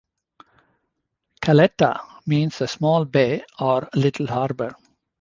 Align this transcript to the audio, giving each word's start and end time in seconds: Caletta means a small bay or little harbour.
Caletta 1.41 2.01
means 2.25 2.59
a 2.59 2.67
small 2.67 3.05
bay 3.05 3.43
or 3.59 3.87
little 3.93 4.25
harbour. 4.25 4.73